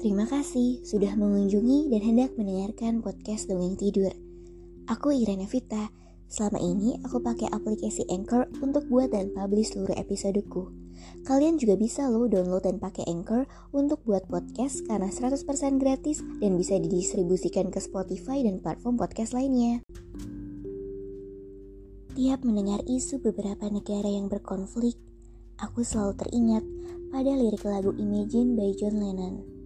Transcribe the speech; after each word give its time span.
Terima 0.00 0.24
kasih 0.24 0.80
sudah 0.80 1.12
mengunjungi 1.12 1.92
dan 1.92 2.00
hendak 2.00 2.32
mendengarkan 2.40 3.04
podcast 3.04 3.52
Dongeng 3.52 3.76
Tidur. 3.76 4.08
Aku 4.88 5.12
Irene 5.12 5.44
Vita. 5.44 5.92
Selama 6.24 6.56
ini 6.56 6.96
aku 7.04 7.20
pakai 7.20 7.52
aplikasi 7.52 8.08
Anchor 8.08 8.48
untuk 8.64 8.88
buat 8.88 9.12
dan 9.12 9.28
publish 9.36 9.76
seluruh 9.76 9.92
episodeku. 9.92 10.72
Kalian 11.28 11.60
juga 11.60 11.76
bisa 11.76 12.08
loh 12.08 12.32
download 12.32 12.64
dan 12.64 12.80
pakai 12.80 13.04
Anchor 13.12 13.44
untuk 13.76 14.00
buat 14.08 14.24
podcast 14.24 14.88
karena 14.88 15.12
100% 15.12 15.44
gratis 15.76 16.24
dan 16.40 16.56
bisa 16.56 16.80
didistribusikan 16.80 17.68
ke 17.68 17.76
Spotify 17.84 18.40
dan 18.40 18.64
platform 18.64 18.96
podcast 18.96 19.36
lainnya. 19.36 19.84
Tiap 22.16 22.40
mendengar 22.40 22.80
isu 22.88 23.20
beberapa 23.20 23.68
negara 23.68 24.08
yang 24.08 24.32
berkonflik, 24.32 24.96
aku 25.60 25.84
selalu 25.84 26.16
teringat 26.24 26.64
pada 27.12 27.36
lirik 27.36 27.68
lagu 27.68 27.92
Imagine 28.00 28.56
by 28.56 28.72
John 28.80 28.96
Lennon. 28.96 29.59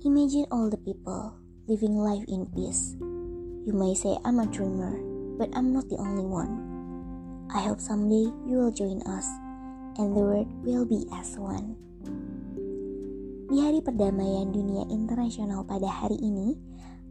Imagine 0.00 0.48
all 0.48 0.72
the 0.72 0.80
people 0.80 1.36
living 1.68 1.92
life 1.92 2.24
in 2.24 2.48
peace. 2.56 2.96
You 3.68 3.76
may 3.76 3.92
say 3.92 4.16
I'm 4.24 4.40
a 4.40 4.48
dreamer, 4.48 4.96
but 5.36 5.52
I'm 5.52 5.76
not 5.76 5.92
the 5.92 6.00
only 6.00 6.24
one. 6.24 6.56
I 7.52 7.68
hope 7.68 7.84
someday 7.84 8.32
you 8.48 8.64
will 8.64 8.72
join 8.72 9.04
us, 9.04 9.28
and 10.00 10.16
the 10.16 10.24
world 10.24 10.48
will 10.64 10.88
be 10.88 11.04
as 11.12 11.36
one. 11.36 11.76
Di 13.52 13.60
Hari 13.60 13.84
Perdamaian 13.84 14.48
Dunia 14.48 14.88
Internasional 14.88 15.68
pada 15.68 15.92
hari 15.92 16.16
ini, 16.16 16.56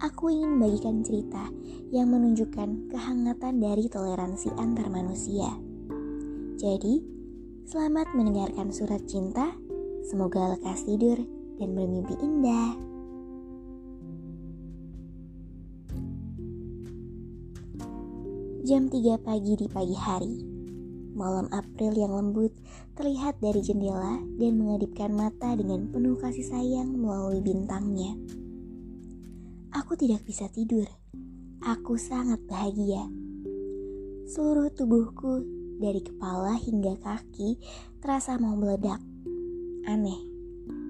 aku 0.01 0.33
ingin 0.33 0.57
membagikan 0.57 1.05
cerita 1.05 1.45
yang 1.93 2.09
menunjukkan 2.09 2.89
kehangatan 2.89 3.61
dari 3.61 3.85
toleransi 3.85 4.49
antar 4.57 4.89
manusia. 4.89 5.53
Jadi, 6.57 7.05
selamat 7.69 8.17
mendengarkan 8.17 8.73
surat 8.73 9.05
cinta. 9.05 9.53
Semoga 10.09 10.57
lekas 10.57 10.89
tidur 10.89 11.21
dan 11.59 11.75
bermimpi 11.75 12.15
indah. 12.23 12.71
Jam 18.63 18.87
3 18.87 19.19
pagi 19.19 19.53
di 19.59 19.67
pagi 19.67 19.97
hari. 19.97 20.35
Malam 21.19 21.51
April 21.51 21.99
yang 21.99 22.15
lembut 22.15 22.53
terlihat 22.95 23.41
dari 23.43 23.59
jendela 23.59 24.23
dan 24.39 24.55
mengedipkan 24.55 25.11
mata 25.11 25.51
dengan 25.57 25.89
penuh 25.91 26.15
kasih 26.15 26.47
sayang 26.47 26.95
melalui 26.95 27.43
bintangnya. 27.43 28.15
Aku 29.75 29.99
tidak 29.99 30.23
bisa 30.23 30.47
tidur. 30.53 30.85
Aku 31.65 31.99
sangat 31.99 32.39
bahagia. 32.47 33.03
Seluruh 34.29 34.69
tubuhku 34.71 35.43
dari 35.81 36.05
kepala 36.05 36.53
hingga 36.55 36.93
kaki 37.01 37.57
terasa 37.99 38.37
mau 38.37 38.53
meledak. 38.53 39.01
Aneh, 39.89 40.28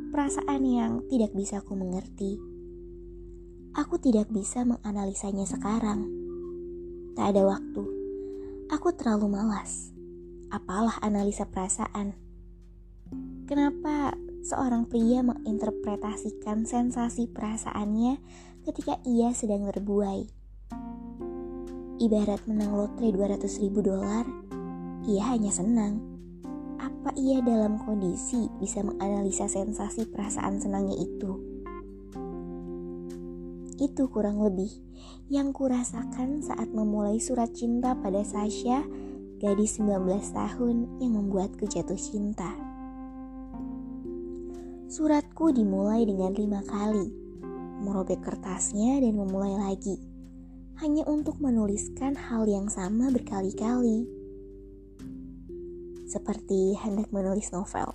perasaan 0.10 0.62
yang 0.66 1.06
tidak 1.06 1.32
bisa 1.38 1.62
aku 1.62 1.78
mengerti. 1.78 2.42
Aku 3.78 4.02
tidak 4.02 4.28
bisa 4.34 4.66
menganalisanya 4.66 5.46
sekarang. 5.46 6.10
Tak 7.14 7.32
ada 7.32 7.46
waktu. 7.46 7.84
Aku 8.74 8.90
terlalu 8.98 9.38
malas. 9.38 9.94
Apalah 10.50 10.98
analisa 11.06 11.46
perasaan. 11.46 12.18
Kenapa 13.46 14.18
seorang 14.42 14.90
pria 14.90 15.22
menginterpretasikan 15.22 16.66
sensasi 16.66 17.30
perasaannya 17.30 18.18
ketika 18.66 18.98
ia 19.06 19.30
sedang 19.38 19.70
berbuai? 19.70 20.26
Ibarat 22.02 22.42
menang 22.50 22.74
lotre 22.74 23.14
200 23.14 23.62
ribu 23.62 23.86
dolar, 23.86 24.26
ia 25.06 25.24
hanya 25.30 25.54
senang. 25.54 26.19
Apa 26.80 27.12
ia 27.20 27.44
dalam 27.44 27.76
kondisi 27.84 28.48
bisa 28.56 28.80
menganalisa 28.80 29.52
sensasi 29.52 30.08
perasaan 30.08 30.64
senangnya 30.64 30.96
itu? 30.96 31.36
Itu 33.76 34.08
kurang 34.08 34.40
lebih 34.40 34.72
yang 35.28 35.52
kurasakan 35.52 36.40
saat 36.40 36.72
memulai 36.72 37.20
surat 37.20 37.52
cinta 37.52 38.00
pada 38.00 38.24
Sasha, 38.24 38.88
gadis 39.44 39.76
19 39.84 40.08
tahun 40.32 41.04
yang 41.04 41.20
membuatku 41.20 41.68
jatuh 41.68 42.00
cinta. 42.00 42.48
Suratku 44.88 45.52
dimulai 45.52 46.08
dengan 46.08 46.32
lima 46.32 46.64
kali, 46.64 47.12
merobek 47.84 48.24
kertasnya 48.24 49.04
dan 49.04 49.20
memulai 49.20 49.56
lagi, 49.60 50.00
hanya 50.80 51.04
untuk 51.12 51.44
menuliskan 51.44 52.16
hal 52.16 52.48
yang 52.48 52.72
sama 52.72 53.12
berkali-kali 53.12 54.19
seperti 56.10 56.74
hendak 56.82 57.14
menulis 57.14 57.54
novel. 57.54 57.94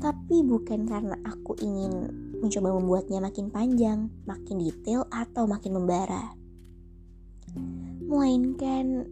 Tapi 0.00 0.40
bukan 0.40 0.88
karena 0.88 1.18
aku 1.28 1.52
ingin 1.60 2.08
mencoba 2.40 2.72
membuatnya 2.72 3.20
makin 3.20 3.52
panjang, 3.52 4.08
makin 4.24 4.56
detail, 4.56 5.04
atau 5.12 5.44
makin 5.44 5.76
membara. 5.76 6.32
Melainkan 8.08 9.04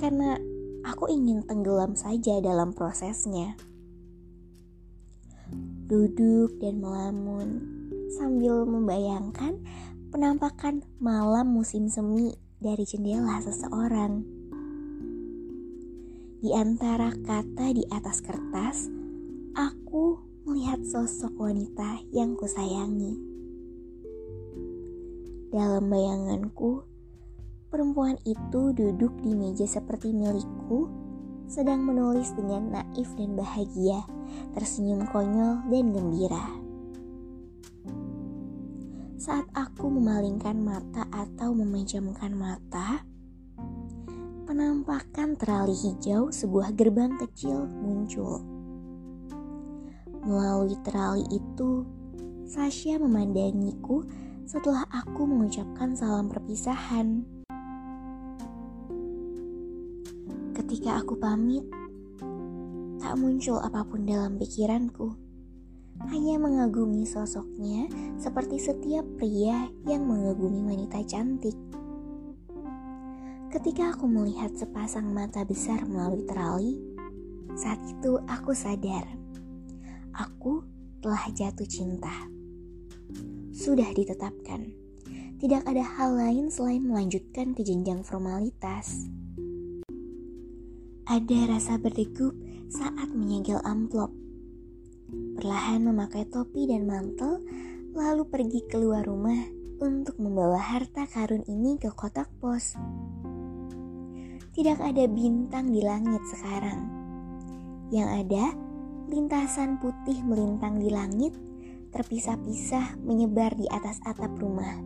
karena 0.00 0.34
aku 0.82 1.06
ingin 1.06 1.46
tenggelam 1.46 1.94
saja 1.94 2.42
dalam 2.42 2.74
prosesnya. 2.74 3.54
Duduk 5.86 6.58
dan 6.58 6.82
melamun 6.82 7.62
sambil 8.16 8.64
membayangkan 8.66 9.60
penampakan 10.10 10.82
malam 10.98 11.52
musim 11.52 11.86
semi 11.86 12.32
dari 12.58 12.82
jendela 12.88 13.38
seseorang. 13.44 14.33
Di 16.44 16.52
antara 16.52 17.08
kata 17.08 17.72
di 17.72 17.88
atas 17.88 18.20
kertas, 18.20 18.92
aku 19.56 20.20
melihat 20.44 20.76
sosok 20.84 21.40
wanita 21.40 22.04
yang 22.12 22.36
kusayangi. 22.36 23.16
Dalam 25.48 25.88
bayanganku, 25.88 26.84
perempuan 27.72 28.20
itu 28.28 28.76
duduk 28.76 29.16
di 29.24 29.32
meja 29.32 29.64
seperti 29.64 30.12
milikku, 30.12 30.92
sedang 31.48 31.80
menulis 31.80 32.36
dengan 32.36 32.76
naif 32.76 33.08
dan 33.16 33.40
bahagia, 33.40 34.04
tersenyum 34.52 35.08
konyol 35.16 35.64
dan 35.72 35.96
gembira. 35.96 36.44
Saat 39.16 39.48
aku 39.56 39.88
memalingkan 39.88 40.60
mata 40.60 41.08
atau 41.08 41.56
memejamkan 41.56 42.36
mata, 42.36 43.00
penampakan 44.54 45.34
terali 45.34 45.74
hijau 45.74 46.30
sebuah 46.30 46.78
gerbang 46.78 47.18
kecil 47.18 47.66
muncul. 47.66 48.38
Melalui 50.22 50.78
terali 50.86 51.26
itu, 51.26 51.82
Sasha 52.46 52.94
memandangiku 53.02 54.06
setelah 54.46 54.86
aku 54.94 55.26
mengucapkan 55.26 55.98
salam 55.98 56.30
perpisahan. 56.30 57.26
Ketika 60.54 61.02
aku 61.02 61.18
pamit, 61.18 61.66
tak 63.02 63.18
muncul 63.18 63.58
apa 63.58 63.82
pun 63.82 64.06
dalam 64.06 64.38
pikiranku. 64.38 65.18
Hanya 66.14 66.38
mengagumi 66.38 67.02
sosoknya 67.02 67.90
seperti 68.22 68.62
setiap 68.62 69.02
pria 69.18 69.66
yang 69.82 70.06
mengagumi 70.06 70.62
wanita 70.62 71.02
cantik. 71.10 71.58
Ketika 73.54 73.94
aku 73.94 74.10
melihat 74.10 74.50
sepasang 74.58 75.14
mata 75.14 75.46
besar 75.46 75.86
melalui 75.86 76.26
terali, 76.26 76.74
saat 77.54 77.78
itu 77.86 78.18
aku 78.26 78.50
sadar, 78.50 79.06
aku 80.10 80.66
telah 80.98 81.22
jatuh 81.30 81.62
cinta. 81.62 82.10
Sudah 83.54 83.86
ditetapkan, 83.94 84.74
tidak 85.38 85.62
ada 85.70 85.86
hal 85.86 86.18
lain 86.18 86.50
selain 86.50 86.82
melanjutkan 86.82 87.54
ke 87.54 87.62
jenjang 87.62 88.02
formalitas. 88.02 89.06
Ada 91.06 91.54
rasa 91.54 91.78
berdegup 91.78 92.34
saat 92.66 93.06
menyegel 93.14 93.62
amplop. 93.62 94.10
Perlahan 95.38 95.86
memakai 95.86 96.26
topi 96.26 96.66
dan 96.66 96.90
mantel, 96.90 97.38
lalu 97.94 98.26
pergi 98.26 98.66
keluar 98.66 99.06
rumah 99.06 99.46
untuk 99.78 100.18
membawa 100.18 100.58
harta 100.58 101.06
karun 101.06 101.46
ini 101.46 101.78
ke 101.78 101.94
kotak 101.94 102.26
pos. 102.42 102.74
Tidak 104.54 104.78
ada 104.78 105.10
bintang 105.10 105.74
di 105.74 105.82
langit 105.82 106.22
sekarang. 106.30 106.86
Yang 107.90 108.08
ada, 108.22 108.44
lintasan 109.10 109.82
putih 109.82 110.22
melintang 110.22 110.78
di 110.78 110.94
langit, 110.94 111.34
terpisah-pisah 111.90 113.02
menyebar 113.02 113.58
di 113.58 113.66
atas 113.66 113.98
atap 114.06 114.30
rumah. 114.38 114.78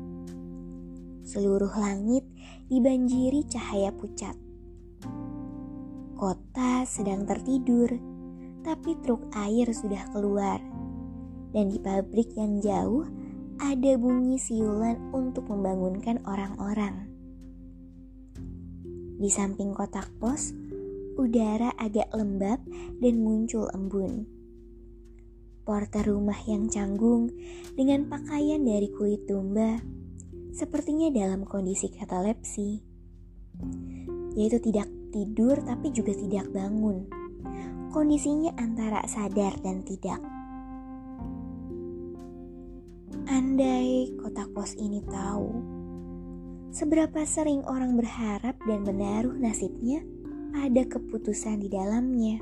Seluruh 1.20 1.68
langit 1.76 2.24
dibanjiri 2.72 3.44
cahaya 3.44 3.92
pucat. 3.92 4.32
Kota 6.16 6.88
sedang 6.88 7.28
tertidur, 7.28 7.92
tapi 8.64 8.96
truk 9.04 9.20
air 9.36 9.68
sudah 9.76 10.08
keluar. 10.16 10.64
Dan 11.52 11.68
di 11.68 11.76
pabrik 11.76 12.32
yang 12.40 12.64
jauh 12.64 13.04
ada 13.60 13.92
bunyi 14.00 14.40
siulan 14.40 14.96
untuk 15.12 15.44
membangunkan 15.52 16.24
orang-orang. 16.24 17.07
Di 19.18 19.26
samping 19.26 19.74
kotak 19.74 20.14
pos, 20.22 20.54
udara 21.18 21.74
agak 21.74 22.14
lembab 22.14 22.62
dan 23.02 23.14
muncul 23.18 23.66
embun. 23.74 24.30
Porter 25.66 26.06
rumah 26.06 26.38
yang 26.46 26.70
canggung 26.70 27.34
dengan 27.74 28.06
pakaian 28.06 28.62
dari 28.62 28.86
kulit 28.94 29.26
domba 29.26 29.82
sepertinya 30.54 31.10
dalam 31.10 31.42
kondisi 31.42 31.90
katalepsi, 31.90 32.78
yaitu 34.38 34.62
tidak 34.62 34.86
tidur 35.10 35.58
tapi 35.66 35.90
juga 35.90 36.14
tidak 36.14 36.46
bangun. 36.54 37.10
Kondisinya 37.90 38.54
antara 38.54 39.02
sadar 39.10 39.58
dan 39.58 39.82
tidak. 39.82 40.22
Andai 43.26 44.14
kotak 44.14 44.54
pos 44.54 44.78
ini 44.78 45.02
tahu 45.04 45.77
seberapa 46.78 47.26
sering 47.26 47.66
orang 47.66 47.98
berharap 47.98 48.54
dan 48.62 48.86
menaruh 48.86 49.34
nasibnya 49.34 49.98
pada 50.54 50.86
keputusan 50.86 51.58
di 51.58 51.66
dalamnya. 51.66 52.38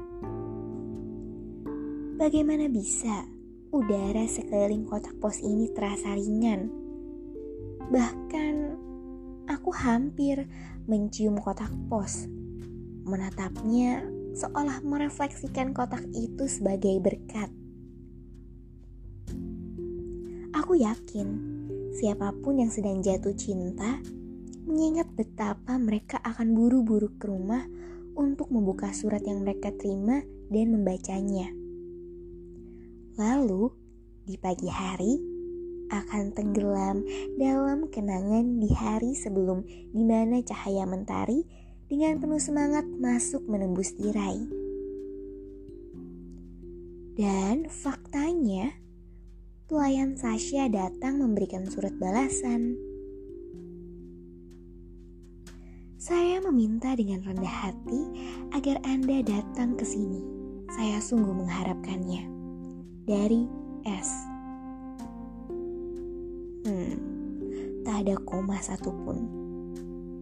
Bagaimana 2.20 2.68
bisa 2.68 3.24
udara 3.72 4.28
sekeliling 4.28 4.84
kotak 4.84 5.16
pos 5.24 5.40
ini 5.40 5.72
terasa 5.72 6.12
ringan? 6.12 6.68
Bahkan 7.88 8.54
aku 9.48 9.72
hampir 9.72 10.44
mencium 10.84 11.40
kotak 11.40 11.72
pos 11.88 12.28
menatapnya 13.08 14.04
seolah 14.36 14.84
merefleksikan 14.84 15.72
kotak 15.72 16.04
itu 16.12 16.44
sebagai 16.44 17.00
berkat. 17.00 17.48
Aku 20.52 20.76
yakin 20.76 21.56
siapa 21.96 22.36
pun 22.44 22.60
yang 22.60 22.68
sedang 22.68 23.00
jatuh 23.00 23.32
cinta 23.32 23.96
mengingat 24.66 25.06
betapa 25.14 25.78
mereka 25.78 26.18
akan 26.26 26.52
buru-buru 26.52 27.14
ke 27.16 27.30
rumah 27.30 27.64
untuk 28.18 28.50
membuka 28.50 28.90
surat 28.90 29.22
yang 29.22 29.46
mereka 29.46 29.70
terima 29.70 30.26
dan 30.50 30.74
membacanya. 30.74 31.48
Lalu, 33.16 33.70
di 34.26 34.34
pagi 34.36 34.66
hari, 34.66 35.36
akan 35.86 36.34
tenggelam 36.34 37.06
dalam 37.38 37.86
kenangan 37.86 38.58
di 38.58 38.70
hari 38.74 39.14
sebelum 39.14 39.62
di 39.94 40.02
mana 40.02 40.42
cahaya 40.42 40.82
mentari 40.82 41.46
dengan 41.86 42.18
penuh 42.18 42.42
semangat 42.42 42.82
masuk 42.98 43.46
menembus 43.46 43.94
tirai. 43.94 44.42
Dan 47.16 47.70
faktanya, 47.72 48.76
pelayan 49.70 50.18
Sasha 50.20 50.68
datang 50.68 51.22
memberikan 51.22 51.64
surat 51.70 51.94
balasan. 51.96 52.85
Saya 56.06 56.38
meminta 56.38 56.94
dengan 56.94 57.18
rendah 57.18 57.66
hati 57.66 58.02
agar 58.54 58.78
Anda 58.86 59.26
datang 59.26 59.74
ke 59.74 59.82
sini. 59.82 60.22
Saya 60.70 61.02
sungguh 61.02 61.34
mengharapkannya. 61.34 62.30
Dari 63.10 63.42
S. 63.82 64.14
Hmm, 66.62 66.94
tak 67.82 68.06
ada 68.06 68.14
koma 68.22 68.54
satupun 68.62 69.18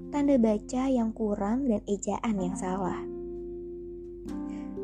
tanda 0.08 0.40
baca 0.40 0.88
yang 0.88 1.12
kurang 1.12 1.68
dan 1.68 1.84
ejaan 1.84 2.40
yang 2.40 2.56
salah. 2.56 3.04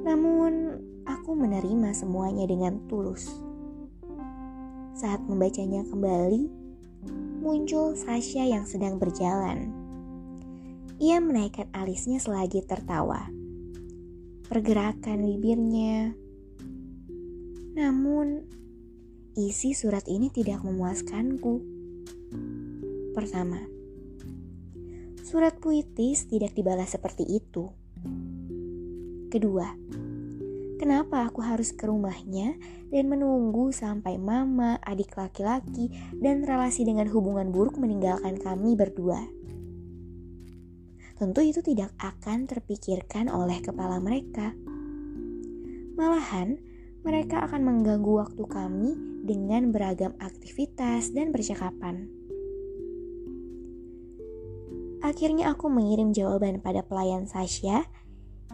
Namun, 0.05 0.85
aku 1.09 1.33
menerima 1.33 1.97
semuanya 1.97 2.45
dengan 2.45 2.77
tulus. 2.93 3.41
Saat 4.93 5.25
membacanya 5.25 5.81
kembali, 5.89 6.45
muncul 7.41 7.97
Sasha 7.97 8.45
yang 8.45 8.69
sedang 8.69 9.01
berjalan. 9.01 9.80
Ia 11.01 11.17
menaikkan 11.19 11.73
alisnya 11.73 12.21
selagi 12.21 12.61
tertawa. 12.69 13.25
Pergerakan 14.47 15.25
bibirnya. 15.25 16.13
Namun, 17.73 18.45
isi 19.33 19.73
surat 19.73 20.05
ini 20.07 20.29
tidak 20.29 20.61
memuaskanku. 20.61 21.65
Pertama, 23.17 23.59
Surat 25.31 25.63
puitis 25.63 26.27
tidak 26.27 26.59
dibalas 26.59 26.91
seperti 26.91 27.23
itu. 27.23 27.71
Kedua, 29.31 29.63
kenapa 30.75 31.23
aku 31.23 31.39
harus 31.39 31.71
ke 31.71 31.87
rumahnya 31.87 32.59
dan 32.91 33.07
menunggu 33.07 33.71
sampai 33.71 34.19
mama, 34.19 34.83
adik 34.83 35.15
laki-laki, 35.15 35.87
dan 36.19 36.43
relasi 36.43 36.83
dengan 36.83 37.07
hubungan 37.07 37.55
buruk 37.55 37.79
meninggalkan 37.79 38.43
kami 38.43 38.75
berdua? 38.75 39.23
Tentu 41.21 41.45
itu 41.45 41.61
tidak 41.61 41.93
akan 42.01 42.49
terpikirkan 42.49 43.29
oleh 43.29 43.61
kepala 43.61 44.01
mereka. 44.01 44.57
Malahan, 45.93 46.57
mereka 47.05 47.45
akan 47.45 47.61
mengganggu 47.61 48.25
waktu 48.25 48.41
kami 48.49 48.97
dengan 49.29 49.69
beragam 49.69 50.17
aktivitas 50.17 51.13
dan 51.13 51.29
percakapan. 51.29 52.09
Akhirnya 55.05 55.53
aku 55.53 55.69
mengirim 55.69 56.17
jawaban 56.17 56.65
pada 56.65 56.81
pelayan 56.81 57.29
Sasha 57.29 57.85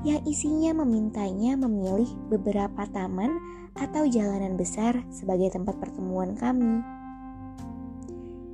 yang 0.02 0.26
isinya 0.26 0.82
memintanya 0.82 1.54
memilih 1.54 2.10
beberapa 2.34 2.82
taman 2.90 3.38
atau 3.78 4.10
jalanan 4.10 4.58
besar 4.58 5.06
sebagai 5.14 5.54
tempat 5.54 5.78
pertemuan 5.78 6.34
kami. 6.34 6.82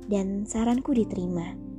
Dan 0.05 0.45
saranku 0.45 0.93
diterima. 0.93 1.72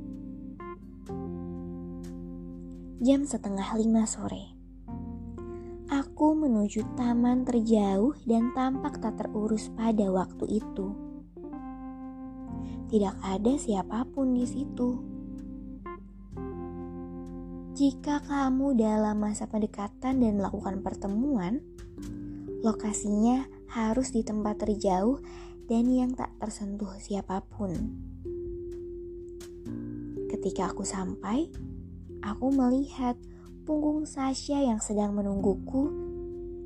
Jam 3.03 3.27
setengah 3.27 3.75
lima 3.75 4.07
sore. 4.07 4.55
Aku 5.91 6.31
menuju 6.31 6.95
taman 6.95 7.43
terjauh 7.43 8.15
dan 8.23 8.55
tampak 8.55 9.03
tak 9.03 9.19
terurus 9.19 9.67
pada 9.75 10.07
waktu 10.15 10.63
itu. 10.63 10.95
Tidak 12.87 13.15
ada 13.19 13.53
siapa 13.59 14.07
pun 14.07 14.31
di 14.31 14.47
situ. 14.47 14.95
Jika 17.75 18.23
kamu 18.23 18.79
dalam 18.79 19.19
masa 19.19 19.51
pendekatan 19.51 20.23
dan 20.23 20.39
melakukan 20.39 20.79
pertemuan, 20.79 21.59
lokasinya 22.63 23.43
harus 23.75 24.15
di 24.15 24.23
tempat 24.23 24.63
terjauh 24.63 25.19
dan 25.67 25.83
yang 25.91 26.15
tak 26.15 26.31
tersentuh 26.39 26.95
siapa 27.03 27.43
pun. 27.43 27.75
Ketika 30.31 30.71
aku 30.71 30.87
sampai, 30.87 31.51
aku 32.25 32.49
melihat 32.49 33.13
punggung 33.69 34.09
Sasha 34.09 34.57
yang 34.57 34.81
sedang 34.81 35.13
menungguku 35.13 35.93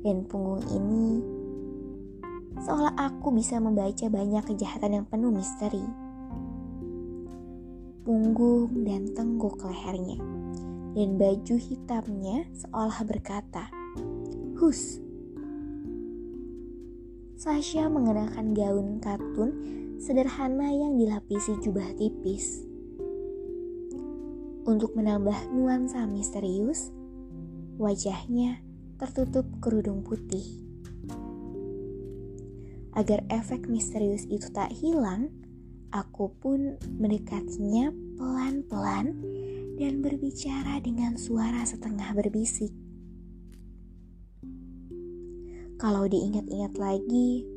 dan 0.00 0.24
punggung 0.24 0.64
ini 0.72 1.20
seolah 2.64 2.96
aku 2.96 3.28
bisa 3.36 3.60
membaca 3.60 4.08
banyak 4.08 4.44
kejahatan 4.48 5.00
yang 5.00 5.06
penuh 5.06 5.28
misteri. 5.28 5.84
Punggung 8.00 8.88
dan 8.88 9.12
tengguk 9.12 9.60
lehernya 9.60 10.16
dan 10.96 11.20
baju 11.20 11.56
hitamnya 11.60 12.48
seolah 12.56 13.00
berkata, 13.04 13.68
Hus. 14.56 14.98
Sasha 17.40 17.88
mengenakan 17.88 18.52
gaun 18.52 19.00
katun 19.00 19.50
sederhana 20.00 20.68
yang 20.68 20.96
dilapisi 21.00 21.56
jubah 21.60 21.88
tipis. 21.96 22.69
Untuk 24.60 24.92
menambah 24.92 25.56
nuansa 25.56 26.04
misterius, 26.04 26.92
wajahnya 27.80 28.60
tertutup 29.00 29.48
kerudung 29.64 30.04
putih. 30.04 30.44
Agar 32.92 33.24
efek 33.32 33.64
misterius 33.72 34.28
itu 34.28 34.52
tak 34.52 34.68
hilang, 34.76 35.32
aku 35.88 36.28
pun 36.36 36.76
mendekatinya 37.00 37.88
pelan-pelan 38.20 39.16
dan 39.80 40.04
berbicara 40.04 40.76
dengan 40.84 41.16
suara 41.16 41.64
setengah 41.64 42.12
berbisik. 42.12 42.68
Kalau 45.80 46.04
diingat-ingat 46.04 46.76
lagi, 46.76 47.48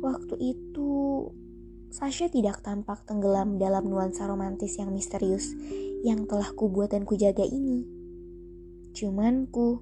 waktu 0.00 0.56
itu 0.56 1.28
Sasha 1.94 2.26
tidak 2.26 2.58
tampak 2.58 3.06
tenggelam 3.06 3.54
dalam 3.54 3.86
nuansa 3.86 4.26
romantis 4.26 4.82
yang 4.82 4.90
misterius 4.90 5.54
yang 6.02 6.26
telah 6.26 6.50
kubuat 6.50 6.90
dan 6.90 7.06
kujaga 7.06 7.46
ini. 7.46 7.86
Cuman 8.90 9.46
ku, 9.46 9.78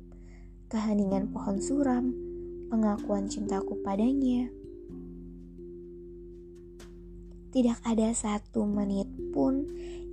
keheningan 0.69 1.33
pohon 1.33 1.57
suram, 1.65 2.13
pengakuan 2.69 3.33
cintaku 3.33 3.81
padanya. 3.81 4.53
Tidak 7.49 7.81
ada 7.81 8.13
satu 8.13 8.69
menit 8.69 9.09
pun 9.33 9.65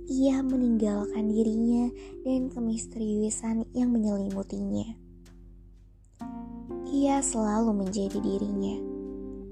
ia 0.08 0.40
meninggalkan 0.40 1.28
dirinya 1.28 1.92
dan 2.24 2.48
kemisteriusan 2.48 3.68
yang 3.76 3.92
menyelimutinya. 3.92 4.96
Ia 6.96 7.20
selalu 7.20 7.76
menjadi 7.84 8.24
dirinya, 8.24 8.80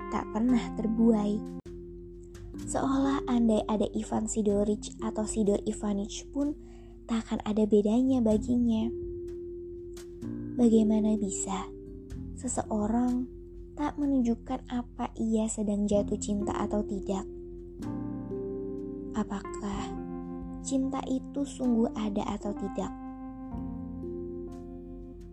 tak 0.08 0.24
pernah 0.32 0.64
terbuai 0.80 1.57
Seolah 2.68 3.24
andai 3.24 3.64
ada 3.64 3.88
Ivan 3.96 4.28
Sidoric 4.28 4.92
atau 5.00 5.24
Sidor 5.24 5.56
Ivanic 5.64 6.28
pun 6.28 6.52
tak 7.08 7.24
akan 7.24 7.40
ada 7.48 7.64
bedanya 7.64 8.20
baginya. 8.20 8.92
Bagaimana 10.60 11.16
bisa 11.16 11.64
seseorang 12.36 13.24
tak 13.72 13.96
menunjukkan 13.96 14.68
apa 14.68 15.08
ia 15.16 15.48
sedang 15.48 15.88
jatuh 15.88 16.20
cinta 16.20 16.52
atau 16.60 16.84
tidak? 16.84 17.24
Apakah 19.16 19.88
cinta 20.60 21.00
itu 21.08 21.48
sungguh 21.48 21.88
ada 21.96 22.36
atau 22.36 22.52
tidak? 22.52 22.92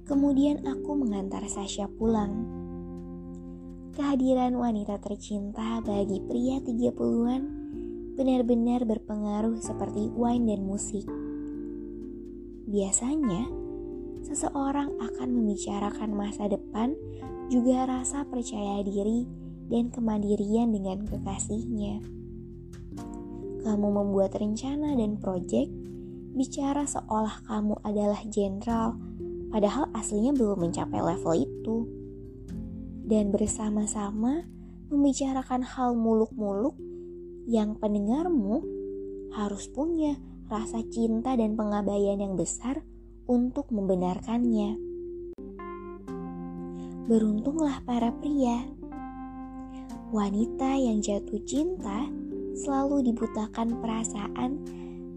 Kemudian 0.08 0.64
aku 0.64 0.96
mengantar 0.96 1.44
Sasha 1.52 1.92
pulang 2.00 2.64
kehadiran 3.96 4.60
wanita 4.60 5.00
tercinta 5.00 5.80
bagi 5.80 6.20
pria 6.20 6.60
30-an 6.60 7.42
benar-benar 8.20 8.84
berpengaruh 8.84 9.56
seperti 9.64 10.12
wine 10.12 10.52
dan 10.52 10.68
musik. 10.68 11.08
Biasanya, 12.68 13.48
seseorang 14.20 15.00
akan 15.00 15.30
membicarakan 15.32 16.12
masa 16.12 16.52
depan 16.52 16.92
juga 17.48 17.88
rasa 17.88 18.28
percaya 18.28 18.84
diri 18.84 19.24
dan 19.72 19.88
kemandirian 19.88 20.76
dengan 20.76 21.08
kekasihnya. 21.08 22.04
Kamu 23.64 23.88
membuat 23.96 24.36
rencana 24.36 24.92
dan 25.00 25.16
proyek, 25.24 25.72
bicara 26.36 26.84
seolah 26.84 27.48
kamu 27.48 27.80
adalah 27.88 28.20
jenderal, 28.28 29.00
padahal 29.56 29.88
aslinya 29.96 30.36
belum 30.36 30.68
mencapai 30.68 31.00
level 31.00 31.48
itu 31.48 32.05
dan 33.06 33.30
bersama-sama 33.30 34.50
membicarakan 34.90 35.62
hal 35.62 35.94
muluk-muluk 35.94 36.74
yang 37.46 37.78
pendengarmu 37.78 38.66
harus 39.38 39.70
punya 39.70 40.18
rasa 40.50 40.82
cinta 40.90 41.38
dan 41.38 41.54
pengabaian 41.54 42.18
yang 42.18 42.34
besar 42.34 42.82
untuk 43.30 43.70
membenarkannya. 43.70 44.78
Beruntunglah 47.06 47.86
para 47.86 48.10
pria. 48.18 48.66
Wanita 50.10 50.74
yang 50.78 51.02
jatuh 51.02 51.42
cinta 51.46 52.10
selalu 52.58 53.14
dibutakan 53.14 53.78
perasaan 53.82 54.52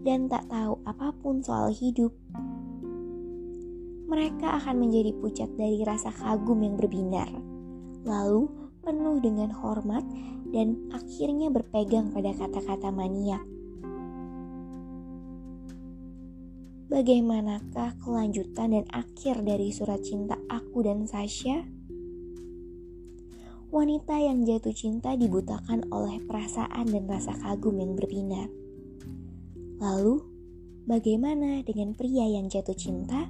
dan 0.05 0.29
tak 0.29 0.45
tahu 0.49 0.77
apa 0.85 1.09
pun 1.17 1.41
soal 1.41 1.73
hidup. 1.73 2.13
Mereka 4.09 4.61
akan 4.61 4.75
menjadi 4.85 5.13
pucat 5.17 5.49
dari 5.57 5.81
rasa 5.85 6.09
kagum 6.09 6.65
yang 6.65 6.77
berbinar 6.77 7.29
lalu 8.07 8.47
penuh 8.83 9.19
dengan 9.19 9.51
hormat 9.51 10.01
dan 10.49 10.89
akhirnya 10.95 11.53
berpegang 11.53 12.09
pada 12.09 12.33
kata-kata 12.33 12.89
maniak. 12.89 13.43
Bagaimanakah 16.89 18.01
kelanjutan 18.01 18.73
dan 18.73 18.85
akhir 18.89 19.45
dari 19.45 19.69
surat 19.69 20.01
cinta 20.01 20.41
aku 20.49 20.81
dan 20.81 21.05
Sasha? 21.05 21.61
Wanita 23.69 24.17
yang 24.17 24.41
jatuh 24.41 24.73
cinta 24.73 25.13
dibutakan 25.13 25.85
oleh 25.93 26.17
perasaan 26.25 26.89
dan 26.89 27.05
rasa 27.05 27.37
kagum 27.37 27.77
yang 27.77 27.93
berbinar. 27.93 28.49
Lalu, 29.77 30.25
bagaimana 30.89 31.61
dengan 31.61 31.93
pria 31.93 32.25
yang 32.25 32.49
jatuh 32.49 32.73
cinta? 32.73 33.29